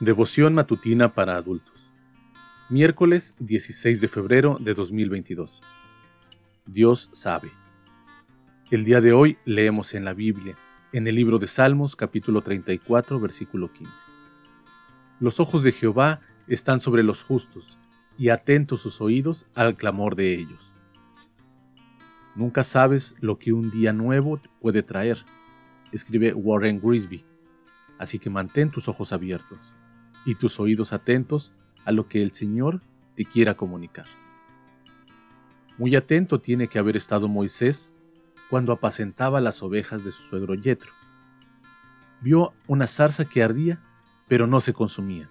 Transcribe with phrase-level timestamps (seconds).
[0.00, 1.72] Devoción matutina para adultos.
[2.68, 5.60] Miércoles 16 de febrero de 2022.
[6.66, 7.52] Dios sabe.
[8.72, 10.56] El día de hoy leemos en la Biblia,
[10.92, 13.92] en el libro de Salmos capítulo 34 versículo 15.
[15.20, 16.18] Los ojos de Jehová
[16.48, 17.78] están sobre los justos,
[18.18, 20.72] y atentos sus oídos al clamor de ellos.
[22.34, 25.24] Nunca sabes lo que un día nuevo puede traer,
[25.92, 27.24] escribe Warren Grisby,
[27.96, 29.60] así que mantén tus ojos abiertos
[30.24, 32.80] y tus oídos atentos a lo que el Señor
[33.14, 34.06] te quiera comunicar.
[35.78, 37.92] Muy atento tiene que haber estado Moisés
[38.48, 40.92] cuando apacentaba las ovejas de su suegro Yetro.
[42.20, 43.82] Vio una zarza que ardía,
[44.28, 45.28] pero no se consumía.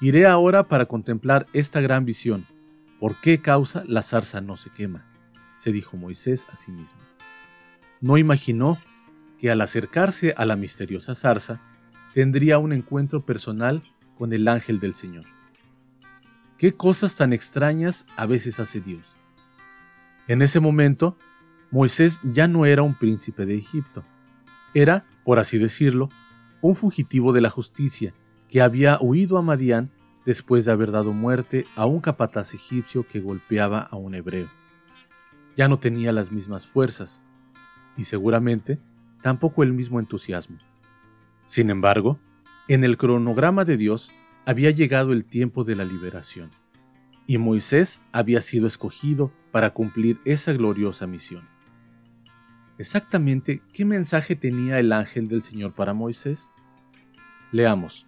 [0.00, 2.44] Iré ahora para contemplar esta gran visión.
[2.98, 5.04] ¿Por qué causa la zarza no se quema?
[5.56, 6.98] se dijo Moisés a sí mismo.
[8.00, 8.78] No imaginó
[9.38, 11.60] que al acercarse a la misteriosa zarza,
[12.14, 13.82] tendría un encuentro personal
[14.16, 15.24] con el ángel del Señor.
[16.56, 19.16] ¿Qué cosas tan extrañas a veces hace Dios?
[20.28, 21.18] En ese momento,
[21.72, 24.04] Moisés ya no era un príncipe de Egipto.
[24.74, 26.08] Era, por así decirlo,
[26.62, 28.14] un fugitivo de la justicia
[28.48, 29.90] que había huido a Madián
[30.24, 34.48] después de haber dado muerte a un capataz egipcio que golpeaba a un hebreo.
[35.56, 37.24] Ya no tenía las mismas fuerzas
[37.96, 38.78] y seguramente
[39.20, 40.58] tampoco el mismo entusiasmo.
[41.44, 42.18] Sin embargo,
[42.68, 44.12] en el cronograma de Dios
[44.46, 46.50] había llegado el tiempo de la liberación,
[47.26, 51.48] y Moisés había sido escogido para cumplir esa gloriosa misión.
[52.78, 56.52] Exactamente, ¿qué mensaje tenía el ángel del Señor para Moisés?
[57.52, 58.06] Leamos.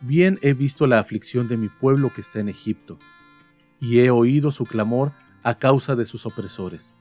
[0.00, 2.98] Bien he visto la aflicción de mi pueblo que está en Egipto,
[3.80, 6.96] y he oído su clamor a causa de sus opresores,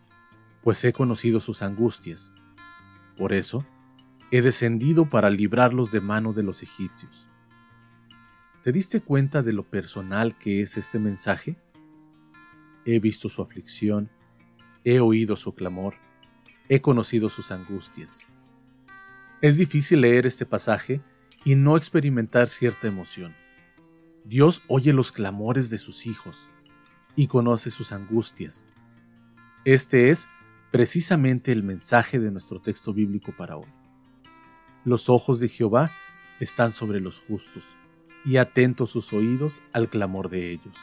[0.63, 2.33] pues he conocido sus angustias.
[3.17, 3.65] Por eso,
[4.31, 7.27] he descendido para librarlos de mano de los egipcios.
[8.63, 11.57] ¿Te diste cuenta de lo personal que es este mensaje?
[12.85, 14.09] He visto su aflicción,
[14.85, 15.95] he oído su clamor,
[16.69, 18.25] he conocido sus angustias.
[19.41, 21.01] Es difícil leer este pasaje
[21.43, 23.35] y no experimentar cierta emoción.
[24.23, 26.47] Dios oye los clamores de sus hijos
[27.17, 28.65] y conoce sus angustias.
[29.65, 30.29] Este es
[30.71, 33.80] precisamente el mensaje de nuestro texto bíblico para hoy.
[34.83, 35.91] Los ojos de Jehová
[36.39, 37.63] están sobre los justos,
[38.25, 40.75] y atentos sus oídos al clamor de ellos.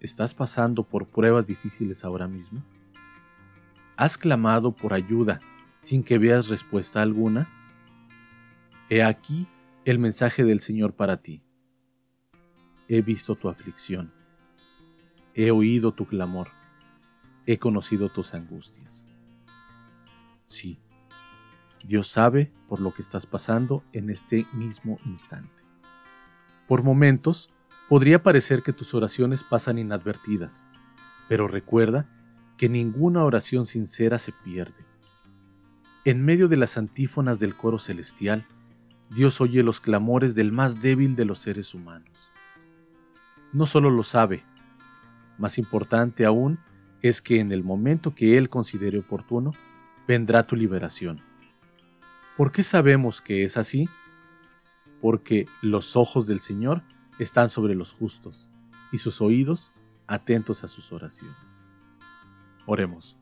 [0.00, 2.64] ¿Estás pasando por pruebas difíciles ahora mismo?
[3.96, 5.40] ¿Has clamado por ayuda
[5.78, 7.48] sin que veas respuesta alguna?
[8.90, 9.46] He aquí
[9.84, 11.44] el mensaje del Señor para ti.
[12.88, 14.12] He visto tu aflicción.
[15.32, 16.48] He oído tu clamor.
[17.46, 19.06] He conocido tus angustias.
[20.44, 20.80] Sí,
[21.86, 25.62] Dios sabe por lo que estás pasando en este mismo instante.
[26.66, 27.50] Por momentos,
[27.88, 30.66] podría parecer que tus oraciones pasan inadvertidas,
[31.28, 32.08] pero recuerda
[32.56, 34.84] que ninguna oración sincera se pierde.
[36.04, 38.44] En medio de las antífonas del coro celestial,
[39.10, 42.10] Dios oye los clamores del más débil de los seres humanos.
[43.52, 44.42] No solo lo sabe,
[45.38, 46.58] más importante aún
[47.00, 49.52] es que en el momento que Él considere oportuno,
[50.08, 51.20] vendrá tu liberación
[52.36, 53.88] ¿Por qué sabemos que es así?
[55.00, 56.82] Porque los ojos del Señor
[57.18, 58.50] están sobre los justos
[58.92, 59.72] y sus oídos
[60.06, 61.66] atentos a sus oraciones.
[62.66, 63.16] Oremos.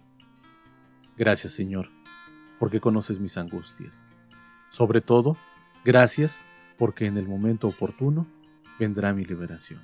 [1.17, 1.91] Gracias Señor,
[2.59, 4.05] porque conoces mis angustias.
[4.69, 5.37] Sobre todo,
[5.85, 6.41] gracias
[6.77, 8.27] porque en el momento oportuno
[8.81, 9.81] vendrá mi liberación.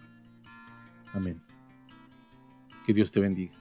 [1.15, 1.41] Amén.
[2.85, 3.55] Que Dios te bendiga.